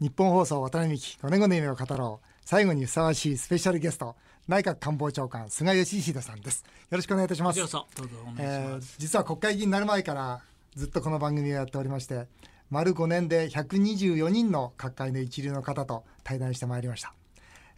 [0.00, 2.26] 日本放送渡辺美希5年後の夢を語ろう。
[2.44, 4.16] 最後にふさわしいスペシャルゲスト
[4.48, 6.64] 内閣官房長官菅義偉さんです。
[6.90, 7.58] よろしくお願いいたします。
[7.58, 8.02] どうぞお
[8.38, 10.40] えー実は国会議員になる前から
[10.74, 12.26] ずっとこの番組をやっておりまして
[12.70, 17.14] 丸5年で124人の各界の一流の方と対談してまいりました、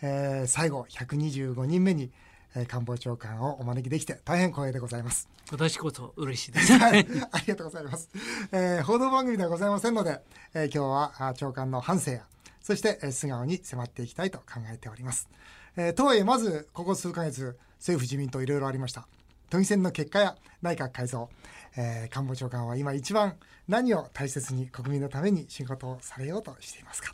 [0.01, 2.11] えー最後125人目に、
[2.57, 5.29] えー官房長官をお招きできて大変光栄でございます。
[5.53, 6.73] 私こそ嬉しいです。
[6.73, 8.11] はい、ありがとうございます、
[8.51, 10.21] えー報道番組ではございませんので、
[10.55, 12.23] えー今日はあ長官の反省や
[12.61, 15.29] そして、えー素顔に迫っていきたいと考えております、
[15.77, 19.07] えーとはいえまずここ数ヶ月政府自民党いろいろありました。
[19.49, 21.29] 都議選の結果や内閣改造、
[21.77, 23.35] えー官房長官は今一番
[23.69, 27.13] 何を大切に国民のために仕事をされようとしていますか？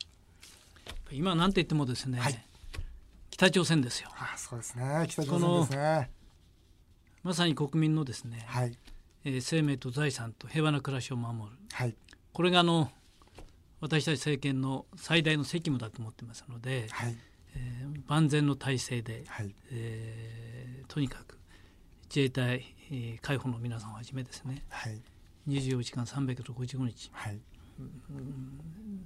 [1.10, 2.44] 今なんて言ってもですね、はい
[3.42, 4.08] 北朝鮮ですよ。
[4.12, 5.04] ああそうですね。
[5.08, 6.10] 北朝鮮ですね。
[7.24, 8.78] まさに国民のですね、はい。
[9.24, 11.58] えー生命と財産と平和な暮らしを守る。
[11.72, 11.96] はい。
[12.32, 12.92] これがあの
[13.80, 17.16] 私たち政権の最大の責務だと思ってますので、はい。
[17.56, 19.52] えー万全の体制で、はい。
[19.72, 21.36] えーとにかく
[22.04, 25.02] 自衛隊、えー海保の皆さんをはじめですねはい。
[25.48, 27.40] 24時間365日はい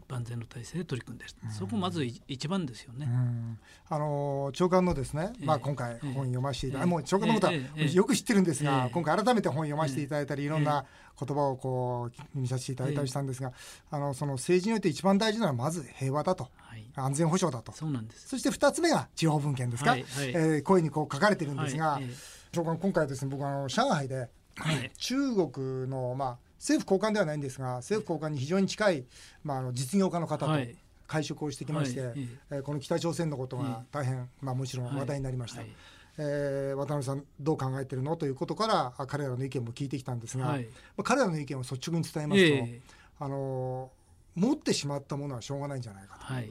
[0.08, 3.06] 万全の体制で取り組んでいる、そこまずい一番ですよね。
[3.06, 3.58] うん。
[3.88, 5.44] あの長官のですね、ええ。
[5.44, 6.12] まあ、今回ええ。
[6.12, 6.90] 本読ませていただええ。
[6.90, 8.90] もう長官のことはよく知ってるんですが、ええ。
[8.92, 10.84] 今回改めて本読ませていただいたり、いろんな
[11.18, 13.52] 言葉をこう見させていただいたりしたんですが、
[13.90, 16.48] あのその政治において一番大事なのはまず平和だと。
[16.56, 17.72] はい、安全保障だと。
[17.72, 18.28] そうなんです。
[18.28, 20.28] そして二つ目が地方分権ですか、はいはい。
[20.28, 22.14] えー声にこう書かれてるんですが、はいえ
[22.52, 24.90] 長官今回ですね僕あの上海ではい。
[24.96, 29.04] 中国の、まあ、政府高官ではないんですが政府高官に非常に近い、
[29.44, 30.76] まあ、あの実業家の方とはい。
[31.06, 32.14] 会食をしてきまして、はい。
[32.16, 35.70] ええーこの北朝鮮のことが大変、まあ、もちろん話題になりました、はい。
[36.18, 38.16] えー渡辺さんどう考えてるの？
[38.16, 40.64] ということからあ彼らの意見も聞いてきたんですが、はい。
[40.64, 42.80] まあ、彼らの意見を率直に伝えますと、ええ。
[43.20, 46.24] あのー持ってしまったものはしょうがないんじゃないかと。
[46.24, 46.50] はい。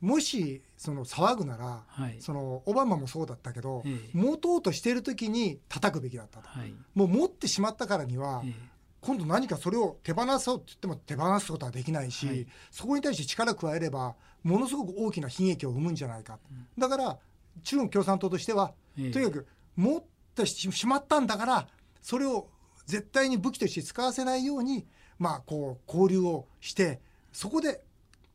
[0.00, 2.16] もしその騒ぐなら、はい。
[2.20, 4.16] そのオバマもそうだったけど、ええ。
[4.16, 6.48] 持とうとしている時に叩くべきだったと。
[6.48, 6.72] はい。
[6.94, 8.69] もう持ってしまったからには、ええ
[9.00, 12.46] 今度何かそれを手放そうって言っても手放すことはできないし、はい。
[12.70, 16.38] そこに対して力を加えればものすごく大きな悲劇を生むんじゃないか、
[16.76, 17.18] だから
[17.64, 19.10] 中国共産党としては、ええ。
[19.10, 19.46] とにかく
[19.76, 21.68] 持ってしまったんだから
[22.02, 22.48] それを
[22.86, 24.86] 絶対に武器として使わせないように
[25.18, 27.00] まあこう交流をして
[27.32, 27.82] そこで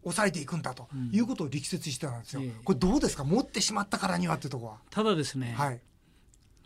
[0.03, 1.09] 抑えていくんだとうん。
[1.11, 2.41] いうことを力説してたんですよ。
[2.41, 2.51] ええ。
[2.63, 3.23] これどうですか？
[3.23, 4.77] 持ってしまったからにはっていうところは。
[4.89, 5.79] ただですね、はい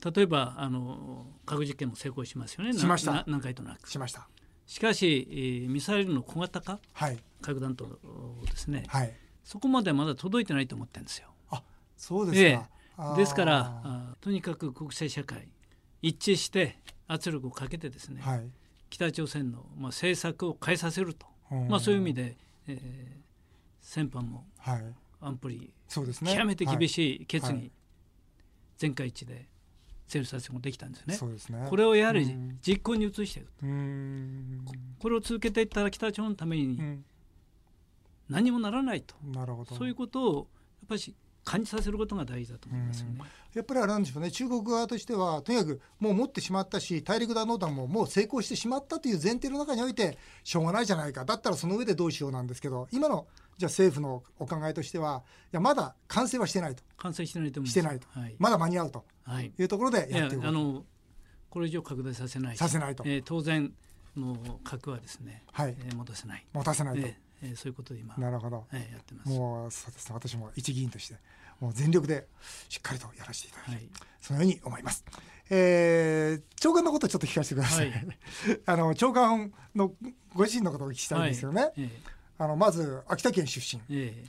[0.04, 4.28] 例えばあの核実験も成功しますよねしました何回となくしました。
[4.66, 7.86] しかし、えーミサイルの小型化はい核弾頭
[8.46, 9.14] ですね、はい。
[9.44, 11.30] そこまではまだ届いてないと思ってるんですよ。
[11.50, 11.64] あ
[11.98, 12.70] そうですか。
[13.02, 15.48] ええですからあとにかく国際社会
[16.02, 16.78] 一致して
[17.08, 18.50] 圧力をかけてですね、はい。
[18.90, 23.20] 北朝鮮の、まあ、政策を変えさせると、うんまあ、そういう意味で、えー
[23.82, 24.84] 先般もはい。
[25.22, 26.34] 安保理そうですね。
[26.34, 26.90] 極めて厳い。
[26.90, 27.72] しい決議、はい
[28.78, 29.48] 全会一致で
[30.10, 31.14] 成立させることができたんですね。
[31.16, 31.66] そうですね。
[31.70, 33.48] これをやはりうん実行に移していく。
[35.00, 37.06] これを続けていったら北朝鮮のためにうん
[38.30, 39.76] 何もならないと、なるほど。
[39.76, 40.46] そういうことをやっ
[40.88, 43.22] ぱり感じさせることが大事だと思いますよね。
[43.56, 44.30] やっぱりあれなんでしょうね。
[44.30, 51.26] 中国側としてはとにかくもう持ってしまったし、大陸弾道弾ももう成功してしまったという前提の中においてしょうがないじゃないか。
[51.26, 53.26] だったらその上でどうしようなんですけど、今の
[53.60, 55.22] じゃあ政府のお考えとしては、
[55.52, 57.72] いやまだ完成はしてないと、完成してないと思います。
[57.72, 58.36] してないと、はい。
[58.40, 59.04] まだ間に合うと。
[59.26, 60.86] はい、いうところでいややっていくあの
[61.50, 63.72] これ以上拡大させないさせないと、えー当然
[64.16, 67.02] もう核はですね、はい、えー戻せない、持たせないと。
[67.02, 68.66] えーえーそういうことで今、なるほど。
[68.72, 69.30] えーやってます。
[69.30, 70.14] もうそうですね。
[70.16, 71.16] 私も一議員として
[71.60, 72.28] もう全力で
[72.70, 73.90] しっかりとやらせていただき、はい。
[74.22, 75.04] そのように思います。
[75.50, 77.92] えー長官のことをちょっと聞かせてください。
[77.92, 78.08] はい。
[78.66, 79.94] あの長官の
[80.34, 81.62] ご自身のことをお聞きしたいんですよね。
[81.62, 81.74] はい。
[81.78, 81.90] え
[82.40, 84.24] あのまず秋田県出身、ーえ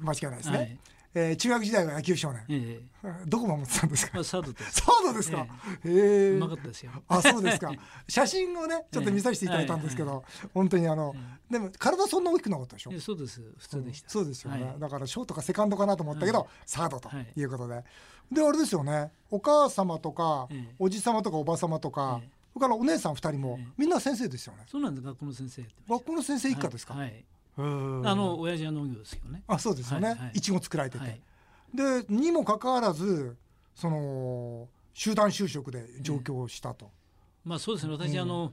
[0.00, 0.58] 間違いないですーね。
[0.58, 0.78] はい
[1.18, 2.44] えー中学時代は野球少年。
[2.50, 2.80] え
[3.26, 4.12] どこ守ってたんですか？
[4.12, 4.72] ーまあ、サードです。
[4.72, 5.46] サードですか？
[5.84, 6.92] えーうまかったですよ。
[7.08, 7.72] あ、そうですか。
[8.06, 11.14] 写真をね、ちょっと見させていただいたんですけど、本当にあの、
[11.50, 12.90] でも体そんな大きくなかったでしょ？
[12.92, 13.00] え。
[13.00, 13.40] そうです。
[13.56, 14.10] 普通でした。
[14.10, 17.82] そうですよね、はいだからショートかセカンドかなと思ったけど、はいサードとはいいうことで、
[18.30, 25.06] であれですよねお母様とか、ええおじ様とかおば様とか、ええそれからお姉さん二人も、ええみんな先生ですよねそうなんです。
[25.06, 27.24] 学校の先生学校の先生た一家ですか、はい。
[27.58, 29.42] あの親父は農業ですよね。
[29.46, 30.30] あそうですよね、はいはい。
[30.34, 31.20] いちご作られてて、はい。
[31.74, 33.36] でにもかかわらず
[33.74, 36.90] その集団就職で上京したと、
[37.44, 37.92] まあそうですね。
[37.92, 38.18] 私、うん。
[38.20, 38.52] あの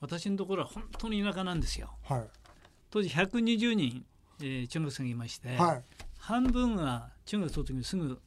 [0.00, 1.90] 私のところは本当に田舎なんですよ。
[2.04, 2.28] はい。
[2.90, 4.04] 当時120人、
[4.40, 5.82] えー中学生がいまして、はい。
[6.18, 8.20] 半分が中学卒業すぐ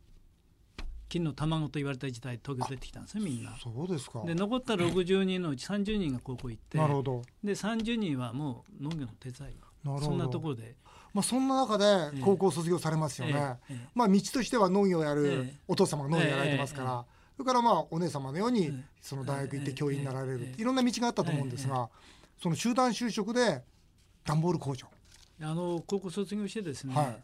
[1.09, 3.55] 金の卵と言われた時代東京出てきたんですねみんな。
[3.61, 4.23] そうですか。
[4.25, 7.21] で残った60人のうち30人が高校行ってなるほど。
[7.43, 10.75] で30人はもう農業の手伝いそんなところで。
[11.13, 11.85] まあ、そんな中で
[12.21, 13.37] 高校卒業されますよね、え
[13.71, 13.73] え。
[13.73, 13.87] ええ。
[13.93, 15.53] まあ、道としては農業をやるええ。
[15.67, 17.05] お父様が農業やられてますから、
[17.37, 18.83] それからまあお姉様のようにええ。
[19.01, 19.75] その大学行ってええ。
[19.75, 20.61] 教員になられる、ええ。
[20.61, 21.89] いろんな道があったと思うんですが、
[22.41, 23.61] その集団就職で
[24.25, 24.87] 段ボール工場、
[25.41, 27.23] あの高校卒業してですね、はい。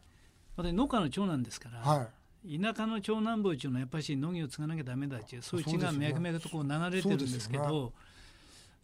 [0.55, 2.07] 私農家の長男ですから、は
[2.45, 7.93] い、田舎の長男坊っていうのはやっぱり農業を継がなきゃダメだっていうそういう血が脈々とこう流れてるんですけど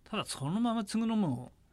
[0.10, 1.65] ただそのまま継ぐのもうん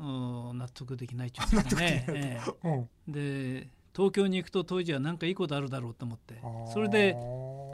[0.00, 2.88] 納得できないっていうんですかね。
[3.06, 6.40] で東京に行くと当時は何かいいことあるだろうと思って
[6.72, 7.12] それで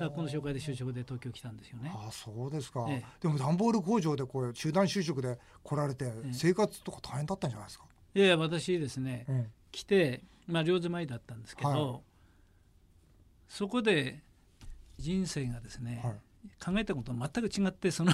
[0.01, 1.93] 学校の紹介で就職で東京来たんですよね。
[1.95, 3.05] ああそうですか、ええ。
[3.21, 7.85] でも段ボール工場でこう集団就職で来られてえ生活とか大変だったんじゃないですか、
[8.15, 9.47] いやいや私ですねうん。
[9.73, 12.01] 来て、まあ、両住まいだったんですけど、はい。
[13.49, 14.23] そこで
[14.99, 16.15] 人生がですね、はい。
[16.65, 18.13] 考えたことと全く違ってその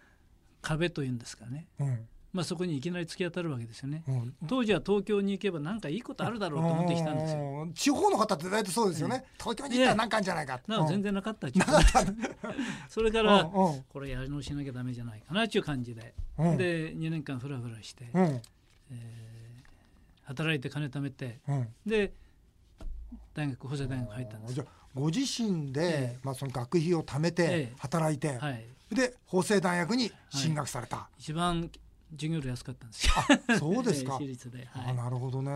[0.62, 4.02] 壁というんですかね、うんまあ、そこにいきなり突き当たるわけですよね。
[4.08, 4.34] うん。
[4.48, 7.38] 当時は東京に行けば何かいいことあるだろうと思ってきたんですよ。
[7.40, 7.72] うん。
[7.72, 10.60] 地方の方って大体そうですよね、東京に行ったらなんかあるんじゃないか。
[10.66, 11.64] だから全然然なかったっちゅう
[12.88, 16.56] それからこれやり直しなきゃダメじゃないかなっていう感じで、うん。
[16.56, 18.42] で2年間フラフラして、うん。
[20.24, 21.68] 働いて金貯めてうん。
[21.86, 22.12] で
[23.34, 24.54] 大学法政大学入ったんです。
[24.54, 26.18] じゃあご自身で、ええ。
[26.22, 27.72] まあ、その学費を貯めてええ。
[27.78, 28.64] 働いて、はい。
[28.92, 31.68] で法政大学に進学された、一番
[32.14, 33.12] 授業料安かったんですよ。
[33.48, 34.14] あそうですか。
[34.18, 35.50] 私立で、はあい、なるほどね。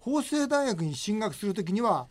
[0.00, 2.08] 法政大学に進学するときには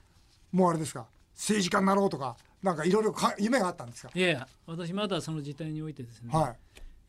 [0.51, 1.07] もうあれですか。
[1.35, 6.55] 政治家になろうとかなんかいろいろか夢があったんですか、いやいや私まだその時代においてですね、は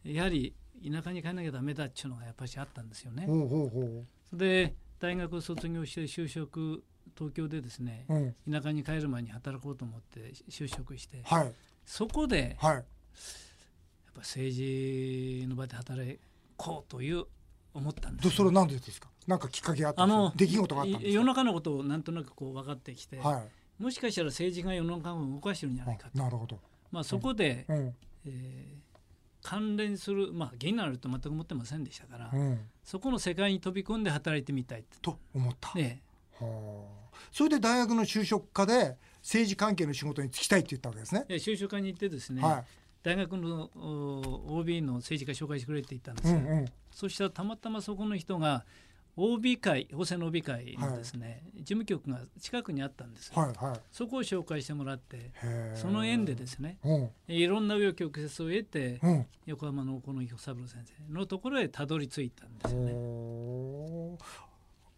[0.05, 0.15] い。
[0.15, 0.53] やはり
[0.85, 3.27] 田舎に帰らなきゃダメだっていうのがやっぱりあったんですよね。
[3.27, 6.85] ほうほうほで大学を卒業して就職
[7.17, 11.53] 東京でですねう、うん、田舎に帰る前に働こうと思って就職してはい。
[11.85, 12.85] そこでやっはい
[14.17, 16.19] ぱ政治の場で働
[16.57, 17.25] こうという
[17.75, 19.09] 思ったんですそれなんでですか？
[19.27, 21.11] なんかきっかけがあったあの出来事があったんですか？
[21.11, 23.45] い世の中のことをなんとなくこう分かってきて、は
[23.79, 23.83] い。
[23.83, 26.59] もしかしたら政治が世の中を動かしてるんじゃないかあと、なるほど、
[26.91, 27.95] まあ、そこで、うん。
[28.27, 28.87] えー
[29.43, 35.21] 関連する、まあ、芸になると全く思ってませんでしたから、うん、そこの世界に飛び込んで働いてみたいと。
[35.33, 36.03] 思った、ね
[36.41, 36.83] は
[37.13, 37.17] あ。
[37.31, 41.27] それで大学の就職課で政治関係の仕事に就きたいって言ったわけですね。
[41.29, 42.65] で就職課に行ってですね、は
[43.07, 48.65] 大学のお OB の政治家紹介してくれって言ったんでい、すよ、うんうん、そしたらたまたまそこの人が
[49.17, 53.81] OB 会法政の OB 会のですね、事務局が近くにあったんですよ、はいはい。
[53.93, 55.31] そこを紹介してもらって
[55.75, 59.27] その縁でですねうんいろんな紆余曲折を得てうん。
[59.47, 64.19] 横浜のこの彦三郎先生のところへたどり着いたんですよね。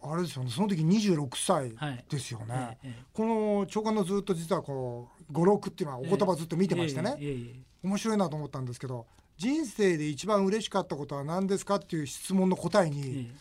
[0.01, 0.51] あれですよね。
[0.51, 2.79] その時26歳はいですよね。
[2.83, 13.35] えええこの長官のずっと実はこう語録っていうのはお言葉ずっと見てましてね、え面白いなと思ったんですけど人生で一番嬉しかったことは何ですかっていう質問の答えにえ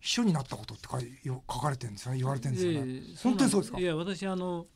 [0.00, 3.16] 秘書になったことって書かれてるんですよね言われてるんですよね、ええ。
[3.22, 3.78] 本当にそうですか？
[3.78, 4.66] いや私あの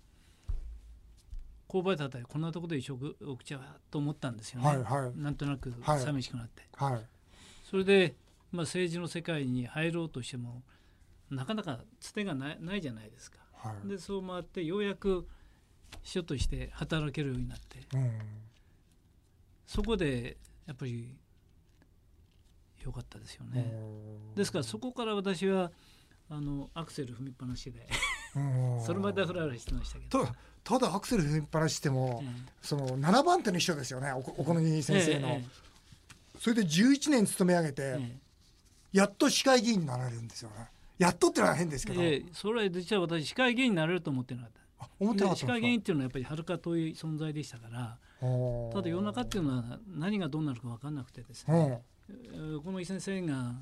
[1.69, 5.19] 購買だったりこんなところで一食お口はと思ったんですよね、はいはい。
[5.19, 6.01] なんとなくはい。
[6.01, 7.01] 寂しくなって、はい。
[7.69, 8.15] それで、
[8.53, 10.63] まあ、政治の世界に入ろうとしても
[11.29, 13.39] なかなかつてがないないじゃないですか。
[13.55, 13.89] はい。
[13.89, 15.27] でそう回ってようやく
[16.03, 17.81] 秘書として働けるようになって。
[17.95, 18.11] うん
[19.67, 20.37] そこで
[20.67, 21.15] やっぱり
[22.85, 23.67] 良かったですよね。
[24.35, 25.71] ですからそこから私は
[26.29, 27.87] あのアクセル踏みっぱなしで。
[28.37, 28.81] うん。
[28.85, 30.25] それまではフラフラしてましたけど。
[30.25, 32.29] たただアクセル踏みっぱなししても、え
[32.61, 34.13] その7番手の秘書ですよね。
[34.13, 35.45] おお好み先生の、え
[36.41, 38.17] それで11年勤め上げて、ええ。
[38.93, 40.69] やっと市会議員になられるんですよね。
[40.99, 42.01] やっとってのは変ですけど、
[42.33, 44.85] それは実は私市会議員になれると思ってなかった。
[44.85, 45.53] あ思ってなかったんですか？
[45.53, 47.99] 会議員っていうのはやっぱりはるか遠い存在でしたから
[48.73, 51.83] ただ世の中っていうのは何がどうなるか分かんなくてですうね、
[52.65, 53.55] この井先生が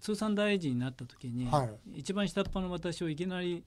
[0.00, 3.64] 通産大臣になった時に、は一番下っ端の私をいきなり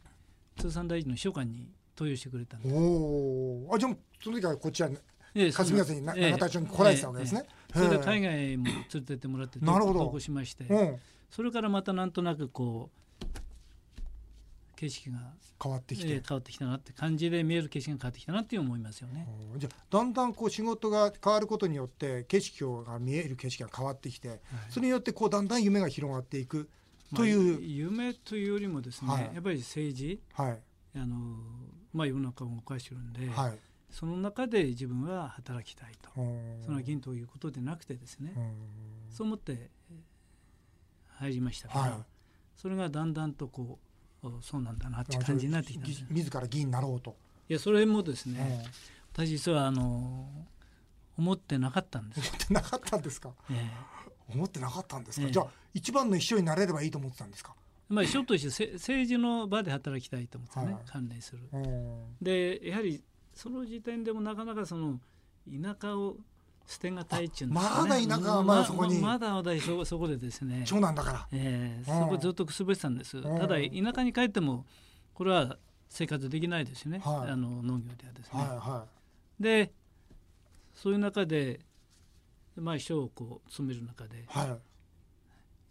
[0.57, 2.75] 通産大臣の秘書官に登用してくれたんです。
[2.75, 4.89] おおあじゃあその時はこっちは
[5.35, 7.43] ええ霞ヶ関に永田町に来られてたわけですね、
[7.73, 10.97] それで海外も連れてってもらって投稿しまして、うん。
[11.29, 12.99] それからまたなんとなくこう
[14.77, 15.17] 景色が、
[15.61, 19.27] 変わってきて、えー変わってきたなって感じで見える景色が変わってきたなって思いますよね。
[19.53, 19.59] うん。
[19.59, 26.69] じゃあだんだんこう仕事が変わることによって景色が見える景色が変わってきて、それによってこうだんだん夢が広がっていく
[27.15, 29.23] という、まあ夢というよりもですね、はい。
[29.33, 30.21] やっぱり政治。
[30.33, 30.59] はい。
[30.95, 31.15] あの、
[31.93, 33.59] まあ、世の中を動かしてるんで、はい。
[33.89, 36.63] その中で自分は働きたいと、うん。
[36.63, 38.53] その銀ということでなくてですね、うん。
[39.09, 39.95] そう思ってえー
[41.19, 41.91] 入りましたから、はい。
[42.55, 43.79] それがだんだんとこうお
[44.41, 47.15] そうなんだなって感じになってきたんですよぎ自ら議員になろうと、
[47.49, 48.65] いやそれもですうんね、
[49.13, 50.27] 私実はあの
[51.17, 53.31] 思ってなかったんですよ、思ってなかったんですか？
[53.51, 53.71] え
[54.29, 55.31] 思ってなかったんですか、ええ。
[55.31, 57.53] じゃあ一番の秘書になれればいいと思ってたんですか？
[57.89, 61.47] まあ秘書としてせ政治の場で働きたいと思ってね、はい関連する。
[61.53, 63.01] うんでやはり
[63.33, 64.99] その時点でもなかなかその
[65.47, 66.17] 田舎を
[66.67, 68.99] 捨てがたいっていうんですか、ね、まだ田舎はまだそこに。
[68.99, 71.27] ままだ私そそこでですね、長男だから。
[71.31, 74.65] えーうんそこずっとくすぶってたんです、んただ田舎に帰っても
[75.13, 75.57] これは
[75.89, 77.31] 生活できないですよね、はい。
[77.31, 78.39] あの農業ではですね。
[78.39, 78.85] はいは
[79.39, 79.71] で
[80.75, 81.61] そういう中で
[82.57, 84.47] まあ秘書をこう務める中でいはい。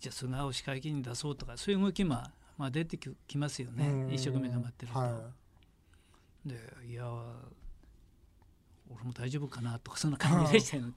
[0.00, 2.16] じゃあ菅を市会議員に出そうとかそういう動きも、
[2.56, 3.86] まあ、出てききますよね。
[3.86, 4.12] うん。
[4.12, 4.98] 一生懸命頑張ってると。
[4.98, 5.20] は
[6.46, 6.54] で
[6.88, 7.04] いや
[8.94, 10.92] 俺も大丈夫かなとかそんな感じでしたよね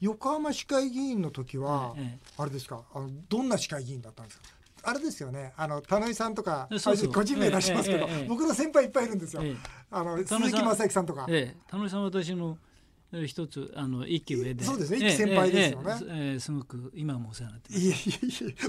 [0.00, 2.82] 横浜市会議員の時はえあれですか？
[2.94, 4.44] あのどんな市会議員だったんですか？
[4.84, 5.52] あれですよね。
[5.56, 7.12] あの田野井さんとかそうそう。
[7.12, 9.42] 個人名出しますけどええええ僕の先輩いっぱいいるんですよ。
[9.44, 9.56] ええ。
[9.92, 11.26] あの鈴木正幸さんとか。
[11.28, 11.60] ええ。
[11.68, 12.71] 田野井さんは私のえー
[13.26, 14.64] 一つあの一期上で。
[14.64, 14.98] そうですね。
[15.02, 15.92] ええ一期先輩ですよね。
[15.92, 17.92] ええええええすごく今もお世話になっていえい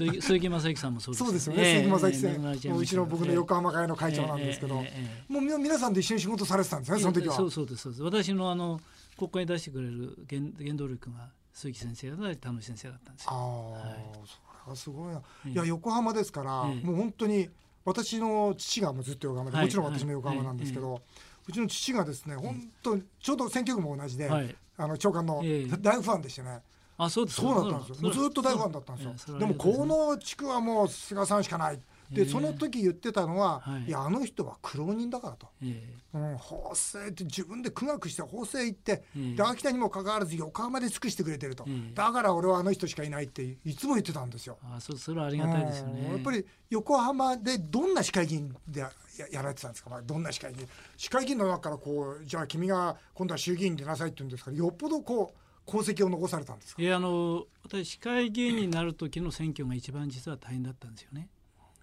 [0.02, 0.20] えいえ。
[0.20, 1.24] 鈴木正幸さんもそうです。
[1.24, 7.34] そうですよね、ええ鈴木正幸さんもううちの僕の横浜会の会長なんですけど、もうみ皆さんで一緒に仕事されてたんですねその時は。
[7.34, 8.02] そうそうですそうです。
[8.02, 8.80] 私のあの
[9.16, 13.38] 国会に出してくれる原原動力が鈴木先生だったり田野先生だったんですあよ。
[13.40, 13.98] あ、はい。
[14.26, 15.50] それはすごいな、ええ。
[15.52, 16.84] いや横浜ですから、ええ。
[16.84, 17.48] もう本当に
[17.84, 21.02] 私の父がもうずっと横浜で、はいもちろん私も横浜なんですけど、
[21.46, 24.56] うちの父がですね本当にちょうど選挙区も同じで、はい。
[24.76, 25.76] あの長官のええ。
[25.80, 26.60] 大ファンでしてね、
[26.98, 28.10] あそうですそうだったんですよ。
[28.10, 31.78] ずっと大ファンだったんですよ、でもこの地区はもう菅さんしかない
[32.22, 33.84] えその時言ってたのは、はい。
[33.84, 35.48] い、やあの人は苦労人だからと。
[35.62, 39.34] えうん、法政って自分で苦学して法政行って、ええ。
[39.34, 41.92] で秋田にもかかわらず横浜で尽くしてくれてると、ええ。
[41.94, 44.58] だから俺はあの人しかいないっていつも言ってたんですよ。
[44.62, 46.02] えあそうそれはありがたいですよね。
[46.06, 46.12] うん。
[46.12, 48.90] やっぱり横浜でどんな市会議員でや
[49.30, 50.68] やられてたんですか、まあ、どんな市会議員？
[50.96, 56.82] 市会議員の中からこうじゃあ君が今度は衆議院に出なさいって言うんですからよっぽどこう功績を残されたんですか？
[56.82, 61.28] いやあの私市会議員になる時の選挙が一番実は大変だったんですよね。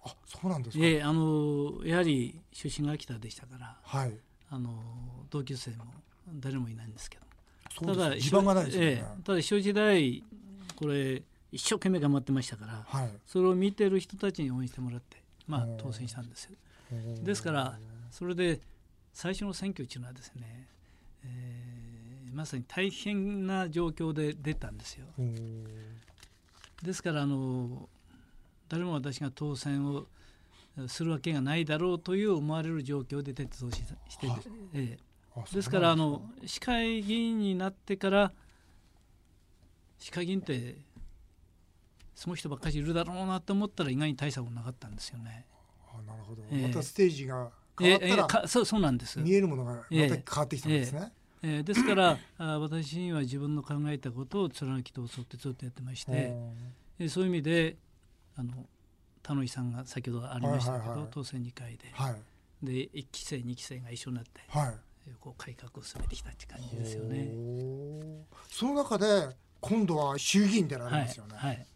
[0.04, 4.12] あそうなんですか、ええあのやはり出身が秋田でしたからはい。
[4.50, 4.82] あの
[5.30, 5.84] 同級生も
[6.34, 7.22] 誰もいないんですけど。
[7.86, 10.22] ただ地盤がないですよね、ええただ秘書時代
[10.76, 13.10] これ一生懸命頑張ってましたからはい。
[13.26, 15.16] それを見てる人たちに応援してもらって
[15.46, 16.52] まあ当選したんですよ。
[17.22, 17.78] ですから
[18.10, 18.60] それで
[19.14, 20.68] 最初の選挙っていうのはですね、
[21.24, 21.72] えー
[22.32, 25.06] まさに大変な状況で出たんですよ。
[25.18, 25.64] うん
[26.82, 27.88] ですからあの
[28.72, 30.06] 誰も私が当選を
[30.88, 34.38] するわけがないだろうという思われる状況で出て当選しては、
[34.72, 34.96] え
[35.36, 35.78] あえですか。
[35.78, 38.32] らあの市会議員になってから
[39.98, 40.76] 市会議員って
[42.14, 45.44] その人ばっかりいるだろうなと思ったら意外に大したことなかったんですよね。
[45.94, 46.68] あなるほど、ええ。
[46.68, 49.20] またステージが変わったら、えそうそうなんです。
[49.20, 51.12] 見えるものがまた変わってきたんですね。
[51.42, 57.76] えーですからあ私には自分の考えたことを貫き通そうってずっとやってまして、えーそういう意味で
[58.36, 58.52] あの
[59.22, 62.16] 田野井さんが先ほどありましたけど、はいはいはい当選2回ではい
[62.62, 64.74] で1期生2期生が一緒になって、はい。
[65.08, 67.28] えーこう改革を進めてきたって感じですよね。
[68.48, 71.34] その中で今度は衆議院出られはいますよね。
[71.36, 71.66] はい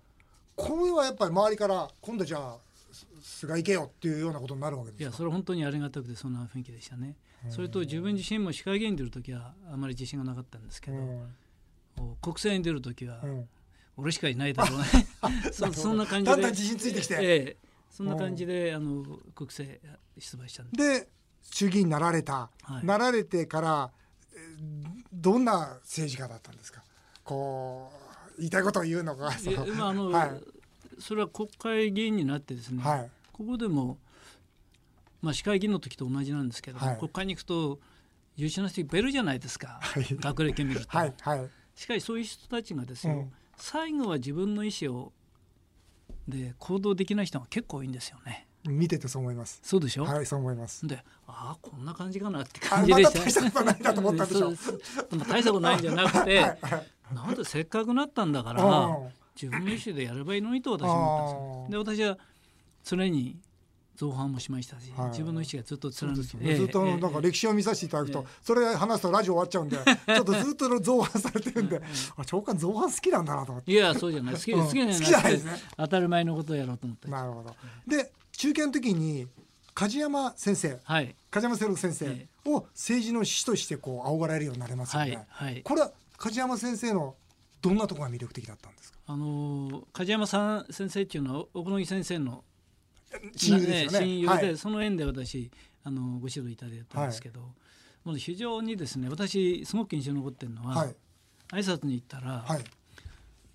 [0.55, 2.57] これはやっぱり周りから今度じゃあ
[2.93, 5.05] す菅行けよっていうようなことになるわけですか？
[5.05, 7.17] いやそれは本当にありがたくてそんな雰囲気でしたね。
[7.51, 10.97] それと自分自身も市会議員に出る時はあまり自信がなかったんですけど、
[12.23, 13.49] 国政に出る時はうん
[13.97, 14.85] 俺しかいないだろうね。
[15.53, 16.31] そそんな感じで。
[16.31, 17.15] だんだん自信ついてきて。
[17.15, 19.03] ええそんな感じであの
[19.35, 19.81] 国政
[20.19, 21.09] 出馬したんでで
[21.43, 22.85] 衆議院になられた、はい。
[22.85, 23.91] なられてから
[24.35, 26.85] えーどんな政治家だったんですか？
[27.25, 27.91] こ
[28.37, 29.33] う言いたいことを言うのか。
[29.33, 30.43] そいやの今あの、はい。
[30.99, 33.11] それは国会議員になってですね、はい。
[33.33, 33.99] ここでも、
[35.23, 36.99] まあ、市会議員の時と同じなんですけど、はい。
[36.99, 37.81] 国会に行くと
[38.37, 40.07] 優秀な人いっぱいいるじゃないですか、はい。
[40.11, 41.51] 学歴見ると、はいはい。
[41.75, 45.13] しかしそういう人たちがですよ、うん最後は自分の意思を
[46.29, 48.47] で行動できない人が結構多いんですよね。
[48.69, 49.61] 見ててそう思います。
[49.63, 50.87] そうでしょ、はいそう思います。
[50.87, 54.51] でああこんな感じかなってあ感じまでしたた大したことないなと思ったんでしょ
[55.11, 56.49] でも大したことないんじゃなくて、はいは
[56.79, 59.09] いなんでせっかくなったんだから、うん。
[59.41, 62.07] 自分の意思でやればいいのにと私は思ったんですよ。
[62.09, 62.19] で私は
[62.83, 63.39] 常に
[63.97, 65.09] 造反もしましたし、はい。
[65.11, 66.55] 自分の意思がずっと貫いて、ですよね。
[66.57, 68.35] ずっとなんか歴史を見させていただくと、ええ。
[68.43, 69.77] それ話すとラジオ終わっちゃうんで
[70.15, 71.81] ちょっとずっと造反されてるんで、
[72.17, 73.73] あ長官造反好きなんだなと思って。
[73.73, 74.35] いやそうじゃない。
[74.35, 74.65] 好き,、うん。
[74.65, 75.53] 好きじゃな好きじゃないですね。
[75.77, 77.09] 当たり前のことをやろうと思って。
[77.09, 77.57] なるほど。
[77.87, 79.27] で中堅の時に
[79.75, 81.15] 梶山先生はい。
[81.31, 85.63] 梶山清六先生えを政治の師としてこう仰がれるようになれますよはね、いはい。
[85.63, 87.15] これは梶山先生の
[87.61, 88.99] どんなところが魅力的だったんですか？
[89.09, 92.43] あのー梶山さん先生っていうのは奥野木先生の
[93.37, 94.07] 親友ですよね。
[94.07, 95.51] 親友で、はいその縁で私
[95.85, 97.41] あのご指導いただいたんですけど、
[98.05, 100.97] もう非常にですね私すごく印象に残ってるのは、はい。
[101.53, 102.65] 挨拶に行ったら、はい。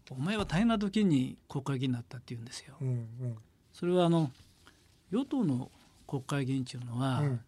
[0.10, 2.76] お前は大変な時に国会議員になったって言うんですよ。
[2.82, 3.38] うんうん。
[3.74, 4.32] それはあの
[5.12, 5.72] 与党の
[6.08, 7.42] 国会議員というのは、うん。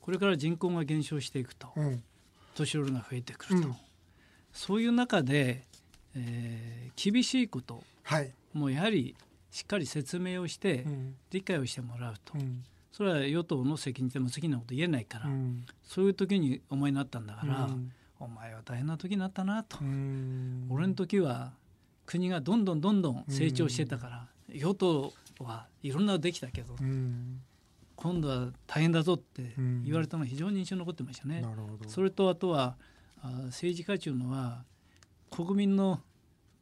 [0.00, 2.02] これから人口が減少していくと、うん。
[2.54, 3.76] 年寄りが増えてくると、うん。
[4.52, 5.64] そういう中で、
[6.14, 8.32] えー厳しいことはい。
[8.52, 9.14] もうやはり
[9.50, 11.14] しっかり説明をしてうん。
[11.30, 12.64] 理解をしてもらうと、うん。
[12.92, 15.64] それは与党の責任でも責任なこと言えないから、うん。
[15.82, 17.92] そういう時にお前になったんだから、うん。
[18.20, 20.66] お前は大変な時になったなと、うん。
[20.70, 21.52] 俺の時は
[22.06, 27.40] 国がどんどんどんどん成長してたから、与党はいろんなのできたけど、うん。
[27.96, 29.84] 今度は大変だぞってうん。
[29.84, 31.44] 言われたのが非常に印象に残ってましたね。
[31.86, 32.76] それとあとは
[33.20, 34.64] あ政治家というのは
[35.30, 36.00] 国民の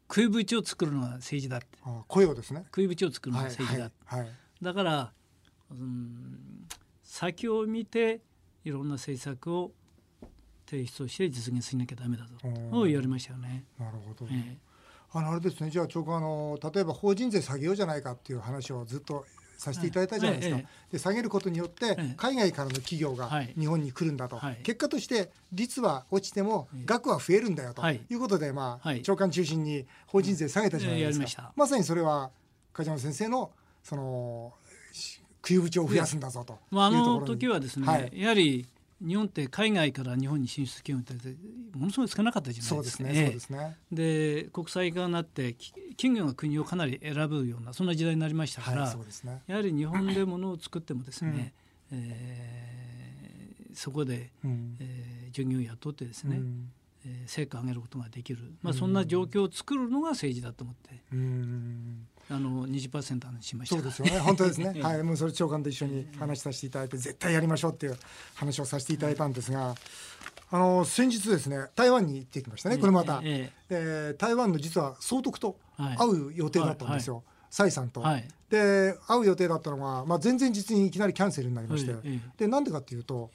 [0.09, 1.67] 食いぶちを作るのが政治だって。
[1.83, 2.63] あ声をですね。
[2.65, 5.11] 食いぶちを作るのがはい政治だ、はいはいだから、
[5.69, 6.67] うん、
[7.03, 8.21] 先を見て
[8.65, 9.71] いろんな政策を
[10.67, 12.47] 提出をして実現しなきゃダメだと。
[12.47, 12.87] おー。
[12.87, 13.65] 言われましたよね。
[13.79, 14.57] なるほど、え
[15.11, 15.69] あのあれですね。
[15.69, 19.25] じゃあ長官あの例えば法人税下げようじゃないかっていう話をずっと
[19.57, 23.53] させていただいたじゃないですか、ええで下げることによってええ海外からの企業がはい。
[23.59, 24.57] 日本に来るんだと、はい。
[24.63, 27.81] 結果として率は落ちてもええ額は増えるんだよと。
[27.81, 28.01] はい。
[28.09, 29.01] いうことで、まあはい。
[29.01, 32.31] 長官中心に法人税下げたじゃないですか、まさにそれは
[32.73, 33.51] 梶山先生の
[33.83, 34.53] その
[34.91, 38.11] し食いぶちを増やすんだぞとまあ、あの時はですね、はい。
[38.13, 38.65] やはり
[38.99, 41.35] 日本って海外から日本に進出企業って
[41.77, 43.77] ものすごい少なかったじゃなそいうですすね、そうですね。
[43.91, 49.41] で国際化になってき企業が国をかなり選ぶようなそんな時代になりましたから、はいね。
[49.47, 51.53] やはり日本でものを作ってもですね、
[51.91, 54.75] えーそこで、うん。
[54.79, 56.71] えー従業員雇ってですね、うん。
[57.05, 61.03] えー成果を上げることができる、まあ、そんな状況を作るのが政治だと思って。
[61.11, 63.75] うんあの20%にしました。
[63.75, 67.97] そうですよね、本当ですね、え えはい、もうそれ長官と一緒に話させていただいて、絶対やりましょうっていう
[68.35, 69.75] 話をさせていただいたんですが、
[70.49, 75.97] あの先日ですね、台湾に行ってきましたね、これまた、ええー台湾の実は総督とはい。
[75.97, 78.01] 会う予定だったんですよ、蔡さんと。
[78.01, 78.27] はい。
[78.49, 83.29] で、会う予定だったのが、まあ、前々日にいきなりキャンセルになりまして、ええでなんでかっていうと、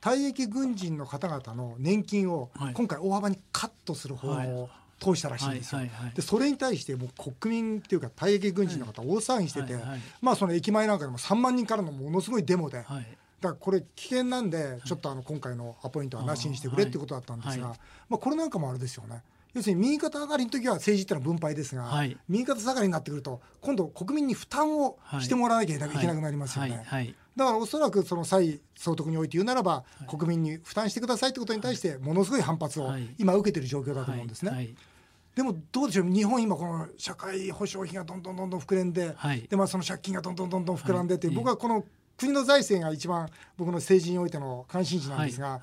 [0.00, 2.74] 退役軍人の方々の年金をはい。
[2.74, 5.78] 今回大幅にカットする法案を通したらしいんですよ。
[5.78, 6.14] はいはいはい。
[6.14, 10.00] でそれに対してもう国民っていうか退役軍人の方大騒ぎしてて、はいはい。
[10.20, 13.06] まあその駅前なんかでも3万人からのものすごいデモで、だかはい
[13.42, 17.78] らこれ危険なんでちょっとあの今回のアポイントはなしにしてくれってことだったんですが、はい
[18.08, 19.22] まあこれなんかもあれですよね。
[19.54, 22.16] 要するに右肩上がりの時は政治ってのは分配ですが、はい。
[22.28, 26.76] 右肩下がりになってくると今度国民に負担をしてもらわなきゃいけなくなりますよね。
[26.76, 26.84] はい。
[26.84, 33.08] はいだからおそらくその蔡総督において言うならば、国民に負担してくださいってことに対してものすごい反発をはい。
[33.18, 34.50] 今受けてる状況だと思うんですね。
[34.50, 34.74] はい。
[35.34, 39.42] でもどうでしょう日本今この社会保障費がどんどんどんどん膨れんで、はい。
[39.42, 41.36] でまあその借金がどんどんどんどん膨らんでって、はい。
[41.36, 41.84] 僕はこの
[42.16, 45.60] 国の財政が一番僕の政治においての関心事なんですが、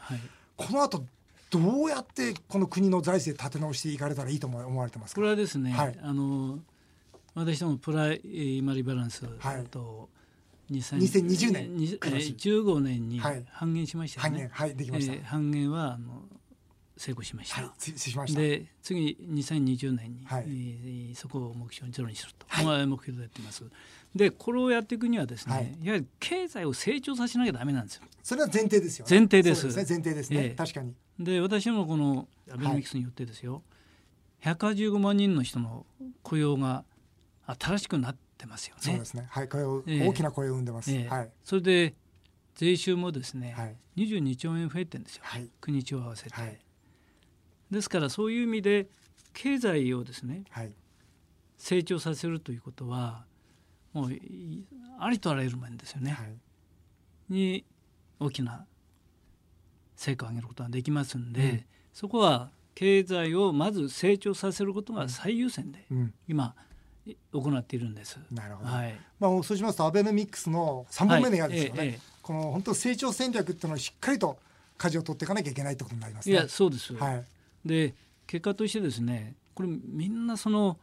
[0.55, 1.03] この後
[1.49, 5.21] どうやってこの国の財政立て直していかれたらいいと思思われてますか？
[5.21, 5.99] これはですね、はい。
[6.03, 6.59] あの
[7.33, 9.63] 私どもプライマリーバランスはい。
[9.63, 10.22] と2000
[10.71, 13.45] 2020年にえ今年ー15年にはい。
[13.51, 14.49] 半減しましたよ半減ね。
[14.53, 16.23] はいできました、えー半減はあの
[16.95, 17.61] 成功しました。
[18.33, 20.43] で次2020年に、はい。
[20.47, 22.65] えーそこを目標にゼロにすると、はい。
[22.65, 23.63] まあ目標でやっています。
[24.15, 25.77] でこれをやっていくにはですね、はい。
[25.81, 28.03] やはり経済を成長させなきゃダメなんですよ。
[28.21, 29.09] それは前提ですよね。
[29.09, 29.65] 前提です。
[29.65, 30.55] ですね前提ですね、ええ。
[30.55, 30.93] 確かに。
[31.19, 33.63] で私もこのアベノミクスによってですよ、
[34.43, 35.85] 185万人の人の
[36.21, 36.85] 雇用が
[37.59, 38.81] 新しくなってますよね。
[38.81, 39.27] そうですね。
[39.29, 41.31] はい声を、ええ大きな声を生んでます、ええはい。
[41.43, 41.93] それで
[42.55, 43.75] 税収もですね、はい。
[43.97, 45.49] 22兆円増えてるんですよ、はい。
[45.59, 46.59] 国地を合わせて、はい。
[47.71, 48.87] ですからそういう意味で
[49.33, 50.71] 経済をですねはい。
[51.57, 53.25] 成長させるということは
[53.93, 54.65] もうい
[54.99, 56.35] ありとあらゆる面ですよね、はい。
[57.29, 57.65] に
[58.19, 58.65] 大きな
[59.95, 61.65] 成果を上げることができますんで、うん。
[61.93, 66.13] そこは経済をまず成長させることが最優先でうん。
[66.27, 66.72] 今い
[67.05, 68.19] 行っているんです。
[68.31, 71.99] なるほど、はい、まあ、そうしますとアベノミクスの3本目の矢ですよね、はいええええ。
[72.21, 74.37] この本当成長戦略っていうのをしっかりと
[74.77, 76.35] 舵を取っていかなきゃいけないってことになりますね。
[76.35, 77.25] いやそうです、はい。
[77.65, 77.93] で
[78.25, 80.77] 結果としてですねこれみんなその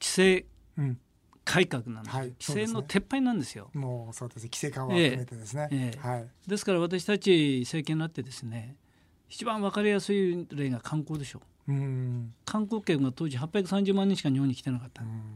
[0.00, 0.46] 規制
[0.78, 0.98] うん、
[1.44, 3.70] 改革なんですよ、はい規制の撤廃なんですよ。
[3.74, 4.50] もうそうですね。
[4.50, 5.98] 規制緩和を含めてですね、ええ。
[5.98, 6.26] はい。
[6.46, 8.76] ですから私たち政権になってですね
[9.28, 11.42] 一番分かりやすい例が観光でしょう。
[11.42, 11.49] うん
[12.44, 15.34] 観光客が当時830万人しか日本に来てなかった、うん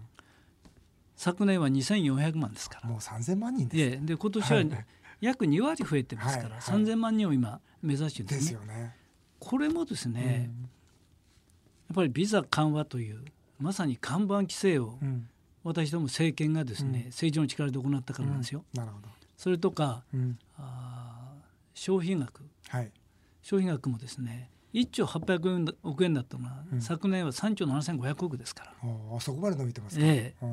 [1.17, 2.89] 昨年は2400万ですから。
[2.89, 4.01] もう3000万人です。
[4.01, 4.87] でで今年ははい。
[5.21, 6.85] 約2割増えてますから、はいはい。
[6.85, 8.97] 3000万人を今目指してるんでですねよね。
[9.39, 10.51] これもですね、
[11.89, 13.25] やっぱりビザ緩和という
[13.61, 15.09] まさに看板規制をうん。
[15.09, 15.29] うん
[15.67, 17.07] 私ども政権がですね、うん。
[17.07, 18.67] 政治の力で行ったからなんですよ。
[18.75, 20.39] なるほど、それとかうん。
[20.59, 21.43] あー
[21.73, 22.43] 消費額。
[22.69, 22.93] はい。
[23.41, 30.47] 消費額もですね1兆800億円だったのが、うん昨年は3兆7500億ですから、おーそこまで伸びてますか、ええ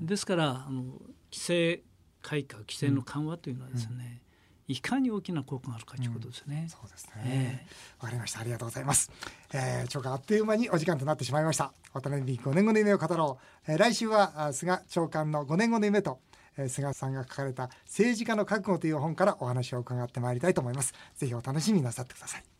[0.00, 0.98] ですからあの規
[1.32, 1.82] 制
[2.22, 4.22] 改革規制の緩和というのはですね、
[4.68, 6.66] いかに大きな効果があるかということですね。
[6.68, 7.66] そうですね。
[8.00, 8.40] わ、かりました。
[8.40, 9.10] ありがとうございます。
[9.52, 11.72] えー、長官あっという間にお時間となってしまいました。
[11.92, 13.70] 渡辺美5年後の夢を語ろう。
[13.70, 16.20] えー、来週は菅長官の5年後の夢と、
[16.56, 20.94] えー、菅さんが書かれた政治家の覚悟という本からお話を伺ってまいりたいと思います。
[21.16, 22.51] ぜひお楽しみになさってください。